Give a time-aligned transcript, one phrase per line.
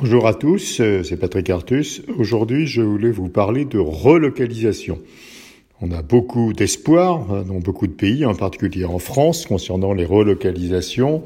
[0.00, 2.02] Bonjour à tous, euh, c'est Patrick Artus.
[2.18, 5.00] Aujourd'hui, je voulais vous parler de relocalisation.
[5.80, 10.04] On a beaucoup d'espoir hein, dans beaucoup de pays, en particulier en France, concernant les
[10.04, 11.24] relocalisations.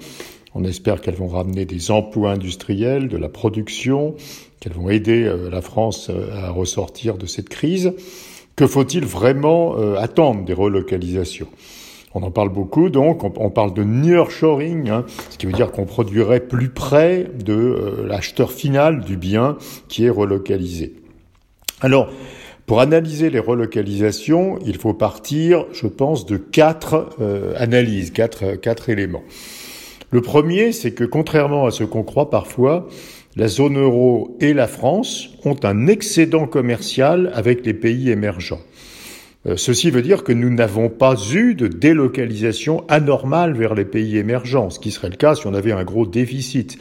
[0.54, 4.14] On espère qu'elles vont ramener des emplois industriels, de la production,
[4.58, 7.93] qu'elles vont aider euh, la France euh, à ressortir de cette crise.
[8.57, 11.48] Que faut-il vraiment attendre des relocalisations?
[12.14, 15.86] On en parle beaucoup, donc on, parle de nearshoring, hein, ce qui veut dire qu'on
[15.86, 19.56] produirait plus près de euh, l'acheteur final du bien
[19.88, 20.95] qui est relocalisé.
[21.80, 22.10] Alors,
[22.66, 28.88] pour analyser les relocalisations, il faut partir, je pense, de quatre euh, analyses, quatre, quatre
[28.88, 29.24] éléments.
[30.10, 32.88] Le premier, c'est que contrairement à ce qu'on croit parfois,
[33.34, 38.60] la zone euro et la France ont un excédent commercial avec les pays émergents.
[39.46, 44.16] Euh, ceci veut dire que nous n'avons pas eu de délocalisation anormale vers les pays
[44.16, 46.78] émergents, ce qui serait le cas si on avait un gros déficit.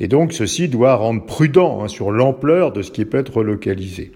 [0.00, 4.12] Et donc ceci doit rendre prudent hein, sur l'ampleur de ce qui peut être relocalisé.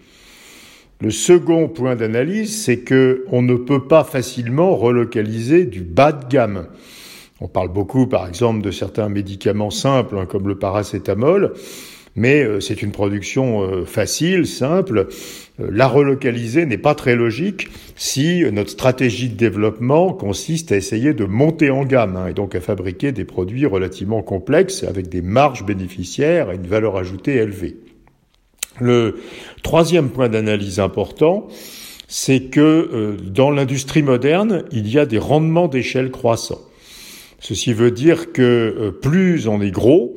[1.00, 6.26] Le second point d'analyse, c'est que on ne peut pas facilement relocaliser du bas de
[6.28, 6.66] gamme.
[7.40, 11.54] On parle beaucoup, par exemple, de certains médicaments simples, hein, comme le paracétamol
[12.18, 15.06] mais euh, c'est une production euh, facile, simple.
[15.60, 21.14] Euh, la relocaliser n'est pas très logique si notre stratégie de développement consiste à essayer
[21.14, 25.22] de monter en gamme hein, et donc à fabriquer des produits relativement complexes avec des
[25.22, 27.76] marges bénéficiaires et une valeur ajoutée élevée.
[28.80, 29.16] Le
[29.62, 31.48] troisième point d'analyse important,
[32.06, 36.60] c'est que dans l'industrie moderne, il y a des rendements d'échelle croissants.
[37.40, 40.14] Ceci veut dire que plus on est gros,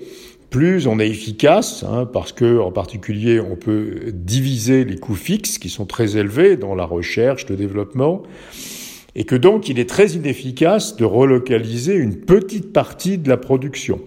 [0.52, 5.58] plus on est efficace, hein, parce que en particulier on peut diviser les coûts fixes
[5.58, 8.22] qui sont très élevés dans la recherche, le développement,
[9.16, 14.02] et que donc il est très inefficace de relocaliser une petite partie de la production.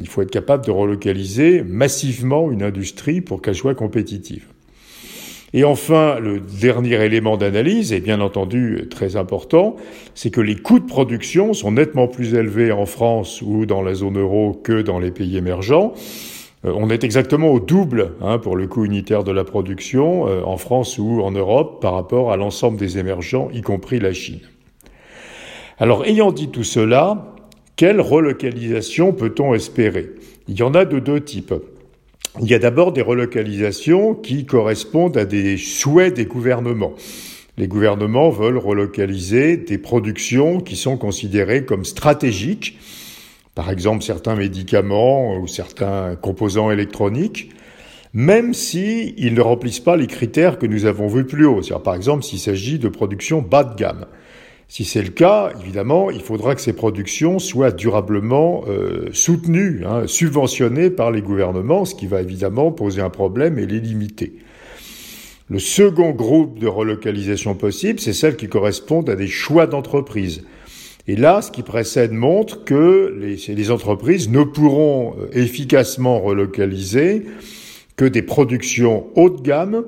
[0.00, 4.46] Il faut être capable de relocaliser massivement une industrie pour qu'elle soit compétitive.
[5.52, 9.76] Et enfin, le dernier élément d'analyse, et bien entendu très important,
[10.14, 13.94] c'est que les coûts de production sont nettement plus élevés en France ou dans la
[13.94, 15.94] zone euro que dans les pays émergents.
[16.64, 20.42] Euh, on est exactement au double hein, pour le coût unitaire de la production euh,
[20.42, 24.40] en France ou en Europe par rapport à l'ensemble des émergents, y compris la Chine.
[25.78, 27.34] Alors, ayant dit tout cela,
[27.76, 30.10] quelle relocalisation peut-on espérer?
[30.48, 31.54] Il y en a de deux types.
[32.40, 36.94] Il y a d'abord des relocalisations qui correspondent à des souhaits des gouvernements.
[37.56, 42.78] Les gouvernements veulent relocaliser des productions qui sont considérées comme stratégiques,
[43.54, 47.50] par exemple certains médicaments ou certains composants électroniques,
[48.12, 51.62] même s'ils ils ne remplissent pas les critères que nous avons vus plus haut.
[51.82, 54.04] Par exemple, s'il s'agit de production bas de gamme.
[54.68, 60.02] Si c'est le cas, évidemment, il faudra que ces productions soient durablement euh, soutenues, hein,
[60.06, 64.34] subventionnées par les gouvernements, ce qui va évidemment poser un problème et les limiter.
[65.48, 70.42] Le second groupe de relocalisation possible, c'est celles qui correspondent à des choix d'entreprise.
[71.06, 77.22] Et là, ce qui précède montre que les, les entreprises ne pourront euh, efficacement relocaliser
[77.94, 79.84] que des productions haut de gamme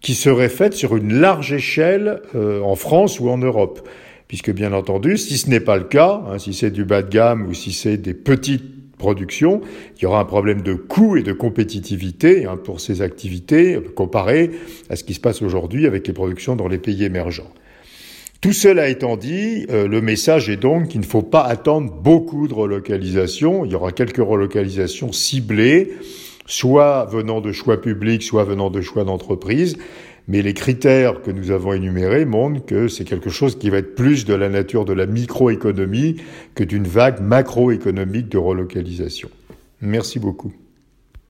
[0.00, 3.88] qui seraient faites sur une large échelle euh, en France ou en Europe
[4.28, 7.08] puisque bien entendu, si ce n'est pas le cas, hein, si c'est du bas de
[7.08, 9.62] gamme ou si c'est des petites productions,
[9.96, 14.50] il y aura un problème de coût et de compétitivité hein, pour ces activités comparé
[14.90, 17.50] à ce qui se passe aujourd'hui avec les productions dans les pays émergents.
[18.40, 22.46] Tout cela étant dit, euh, le message est donc qu'il ne faut pas attendre beaucoup
[22.46, 23.64] de relocalisations.
[23.64, 25.94] Il y aura quelques relocalisations ciblées,
[26.46, 29.76] soit venant de choix publics, soit venant de choix d'entreprises.
[30.28, 33.94] Mais les critères que nous avons énumérés montrent que c'est quelque chose qui va être
[33.94, 36.16] plus de la nature de la microéconomie
[36.54, 39.30] que d'une vague macroéconomique de relocalisation.
[39.80, 40.52] Merci beaucoup.